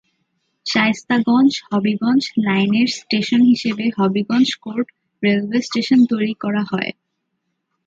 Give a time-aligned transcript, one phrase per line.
[0.65, 4.87] শায়েস্তাগঞ্জ -হবিগঞ্জ লাইনের স্টেশন হিসেবে Habiganj court
[5.23, 6.91] railway station তৈরি করা হয়ে।